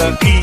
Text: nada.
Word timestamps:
nada. 0.00 0.39